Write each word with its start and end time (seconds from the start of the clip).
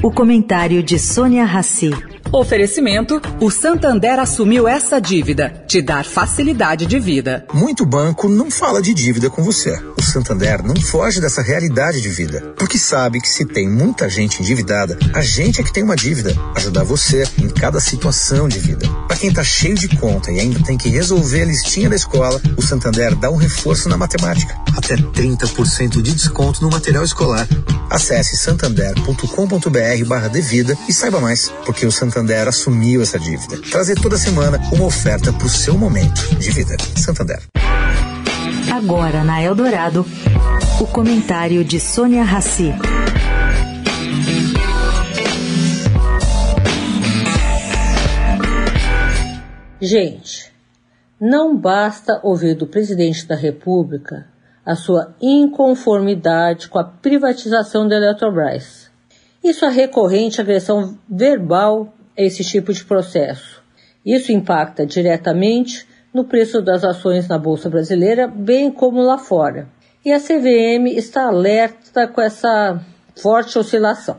O 0.00 0.12
comentário 0.12 0.80
de 0.80 0.96
Sônia 0.96 1.44
Rassi. 1.44 1.90
Oferecimento: 2.30 3.20
o 3.40 3.50
Santander 3.50 4.20
assumiu 4.20 4.68
essa 4.68 5.00
dívida, 5.00 5.64
te 5.66 5.82
dar 5.82 6.04
facilidade 6.04 6.86
de 6.86 7.00
vida. 7.00 7.44
Muito 7.52 7.84
banco 7.84 8.28
não 8.28 8.48
fala 8.48 8.80
de 8.80 8.94
dívida 8.94 9.28
com 9.28 9.42
você. 9.42 9.76
O 9.98 10.02
Santander 10.02 10.62
não 10.62 10.76
foge 10.76 11.20
dessa 11.20 11.42
realidade 11.42 12.00
de 12.00 12.08
vida, 12.08 12.54
porque 12.56 12.78
sabe 12.78 13.20
que 13.20 13.28
se 13.28 13.44
tem 13.44 13.68
muita 13.68 14.08
gente 14.08 14.40
endividada, 14.40 14.96
a 15.12 15.20
gente 15.20 15.60
é 15.60 15.64
que 15.64 15.72
tem 15.72 15.82
uma 15.82 15.96
dívida. 15.96 16.32
Ajudar 16.54 16.84
você 16.84 17.24
em 17.36 17.48
cada 17.48 17.80
situação 17.80 18.46
de 18.46 18.60
vida. 18.60 18.86
Para 19.08 19.16
quem 19.16 19.32
tá 19.32 19.42
cheio 19.42 19.74
de 19.74 19.88
conta 19.88 20.30
e 20.30 20.38
ainda 20.38 20.62
tem 20.62 20.76
que 20.76 20.88
resolver 20.88 21.42
a 21.42 21.46
listinha 21.46 21.88
da 21.88 21.96
escola, 21.96 22.40
o 22.56 22.62
Santander 22.62 23.16
dá 23.16 23.30
um 23.30 23.36
reforço 23.36 23.88
na 23.88 23.96
matemática. 23.96 24.54
Até 24.76 24.96
30% 24.96 26.02
de 26.02 26.12
desconto 26.14 26.62
no 26.62 26.70
material 26.70 27.02
escolar. 27.02 27.48
Acesse 27.90 28.36
santander.com.br 28.36 30.04
barra 30.06 30.28
devida 30.28 30.76
e 30.86 30.92
saiba 30.92 31.20
mais, 31.20 31.50
porque 31.64 31.86
o 31.86 31.90
Santander 31.90 32.28
Santander 32.28 32.48
assumiu 32.48 33.00
essa 33.00 33.18
dívida. 33.18 33.56
Trazer 33.70 33.94
toda 33.94 34.18
semana 34.18 34.60
uma 34.72 34.84
oferta 34.84 35.32
para 35.32 35.46
o 35.46 35.48
seu 35.48 35.78
momento 35.78 36.34
de 36.36 36.50
vida. 36.50 36.76
Santander. 36.96 37.40
Agora 38.70 39.24
na 39.24 39.42
Eldorado, 39.42 40.04
o 40.80 40.86
comentário 40.86 41.64
de 41.64 41.80
Sônia 41.80 42.24
Rassi. 42.24 42.74
Gente, 49.80 50.52
não 51.20 51.56
basta 51.56 52.18
ouvir 52.24 52.54
do 52.54 52.66
presidente 52.66 53.24
da 53.26 53.36
República 53.36 54.26
a 54.66 54.74
sua 54.74 55.14
inconformidade 55.22 56.68
com 56.68 56.80
a 56.80 56.84
privatização 56.84 57.86
da 57.86 57.94
Eletrobras. 57.94 58.90
Isso 59.42 59.64
é 59.64 59.70
recorrente 59.70 60.40
agressão 60.40 60.98
verbal 61.08 61.94
esse 62.16 62.42
tipo 62.42 62.72
de 62.72 62.84
processo. 62.84 63.62
Isso 64.04 64.32
impacta 64.32 64.84
diretamente 64.84 65.86
no 66.12 66.24
preço 66.24 66.60
das 66.60 66.82
ações 66.82 67.28
na 67.28 67.38
Bolsa 67.38 67.70
Brasileira, 67.70 68.26
bem 68.26 68.72
como 68.72 69.00
lá 69.00 69.16
fora. 69.16 69.68
E 70.04 70.10
a 70.10 70.18
CVM 70.18 70.88
está 70.96 71.28
alerta 71.28 72.08
com 72.08 72.20
essa 72.20 72.84
forte 73.14 73.56
oscilação. 73.56 74.16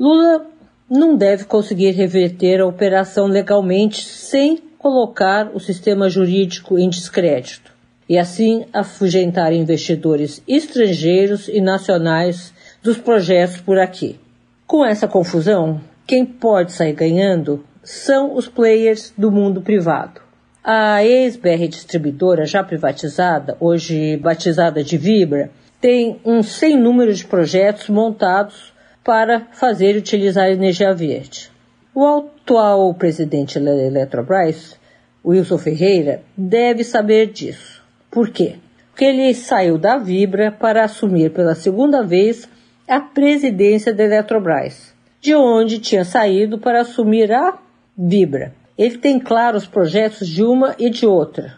Lula 0.00 0.46
não 0.88 1.16
deve 1.16 1.44
conseguir 1.44 1.90
reverter 1.90 2.60
a 2.60 2.66
operação 2.66 3.26
legalmente 3.26 4.02
sem 4.02 4.65
colocar 4.86 5.50
o 5.52 5.58
sistema 5.58 6.08
jurídico 6.08 6.78
em 6.78 6.88
descrédito 6.88 7.72
e 8.08 8.16
assim 8.16 8.66
afugentar 8.72 9.52
investidores 9.52 10.40
estrangeiros 10.46 11.48
e 11.48 11.60
nacionais 11.60 12.54
dos 12.84 12.96
projetos 12.96 13.60
por 13.60 13.80
aqui. 13.80 14.16
Com 14.64 14.86
essa 14.86 15.08
confusão, 15.08 15.80
quem 16.06 16.24
pode 16.24 16.70
sair 16.70 16.92
ganhando 16.92 17.64
são 17.82 18.36
os 18.36 18.46
players 18.46 19.12
do 19.18 19.32
mundo 19.32 19.60
privado. 19.60 20.20
A 20.62 21.04
ex-BR 21.04 21.66
distribuidora, 21.66 22.46
já 22.46 22.62
privatizada, 22.62 23.56
hoje 23.58 24.16
batizada 24.18 24.84
de 24.84 24.96
Vibra, 24.96 25.50
tem 25.80 26.20
um 26.24 26.44
sem 26.44 26.78
número 26.78 27.12
de 27.12 27.26
projetos 27.26 27.88
montados 27.88 28.72
para 29.02 29.48
fazer 29.50 29.96
utilizar 29.96 30.48
energia 30.48 30.94
verde. 30.94 31.55
O 31.98 32.04
atual 32.04 32.92
presidente 32.92 33.58
da 33.58 33.74
Eletrobras, 33.74 34.78
Wilson 35.24 35.56
Ferreira, 35.56 36.20
deve 36.36 36.84
saber 36.84 37.32
disso. 37.32 37.82
Por 38.10 38.28
quê? 38.28 38.56
Porque 38.90 39.06
ele 39.06 39.32
saiu 39.32 39.78
da 39.78 39.96
Vibra 39.96 40.52
para 40.52 40.84
assumir 40.84 41.30
pela 41.30 41.54
segunda 41.54 42.02
vez 42.02 42.46
a 42.86 43.00
presidência 43.00 43.94
da 43.94 44.04
Eletrobras 44.04 44.94
de 45.22 45.34
onde 45.34 45.78
tinha 45.78 46.04
saído 46.04 46.58
para 46.58 46.82
assumir 46.82 47.32
a 47.32 47.56
Vibra. 47.96 48.52
Ele 48.76 48.98
tem 48.98 49.18
claro 49.18 49.56
os 49.56 49.66
projetos 49.66 50.28
de 50.28 50.44
uma 50.44 50.76
e 50.78 50.90
de 50.90 51.06
outra. 51.06 51.54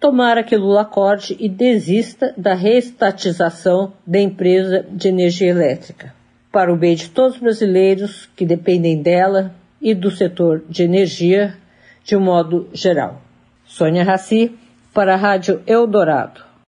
Tomara 0.00 0.42
que 0.42 0.56
Lula 0.56 0.80
acorde 0.80 1.36
e 1.38 1.46
desista 1.46 2.32
da 2.38 2.54
reestatização 2.54 3.92
da 4.06 4.18
empresa 4.18 4.82
de 4.90 5.08
energia 5.08 5.50
elétrica, 5.50 6.14
para 6.50 6.72
o 6.72 6.76
bem 6.78 6.94
de 6.94 7.10
todos 7.10 7.34
os 7.34 7.42
brasileiros 7.42 8.30
que 8.34 8.46
dependem 8.46 9.02
dela 9.02 9.54
e 9.84 9.94
do 9.94 10.10
setor 10.10 10.64
de 10.68 10.82
energia 10.82 11.54
de 12.02 12.16
modo 12.16 12.68
geral. 12.72 13.20
Sônia 13.66 14.02
Raci, 14.02 14.58
para 14.94 15.14
a 15.14 15.16
Rádio 15.16 15.62
Eldorado. 15.66 16.43